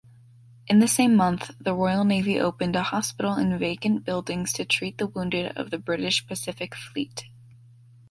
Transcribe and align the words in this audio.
In 0.65 0.79
the 0.79 0.87
same 0.87 1.15
month, 1.15 1.51
the 1.59 1.75
Royal 1.75 2.03
Navy 2.03 2.39
opened 2.39 2.75
a 2.75 2.81
hospital 2.81 3.35
in 3.35 3.55
vacant 3.59 4.03
buildings 4.03 4.51
to 4.53 4.65
treat 4.65 4.97
the 4.97 5.05
wounded 5.05 5.55
of 5.55 5.69
the 5.69 5.77
British 5.77 6.25
Pacific 6.25 6.73
Fleet. 6.73 7.25